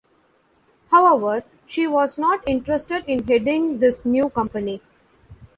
[0.89, 4.81] However, she was not interested in heading this new company.